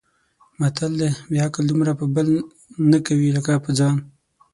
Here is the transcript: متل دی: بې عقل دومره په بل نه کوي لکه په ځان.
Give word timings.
متل 0.59 0.91
دی: 0.99 1.09
بې 1.29 1.37
عقل 1.45 1.63
دومره 1.67 1.91
په 1.99 2.05
بل 2.15 2.27
نه 2.91 2.99
کوي 3.07 3.27
لکه 3.37 3.53
په 3.65 3.71
ځان. 3.79 3.97